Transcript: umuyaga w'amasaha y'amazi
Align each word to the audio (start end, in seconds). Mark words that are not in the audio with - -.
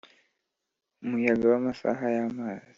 umuyaga 1.03 1.45
w'amasaha 1.51 2.03
y'amazi 2.15 2.65